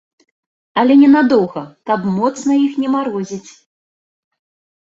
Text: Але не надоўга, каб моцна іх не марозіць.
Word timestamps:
Але 0.83 0.93
не 1.01 1.09
надоўга, 1.15 1.63
каб 1.89 2.07
моцна 2.15 2.57
іх 2.65 2.73
не 2.85 2.89
марозіць. 2.95 3.51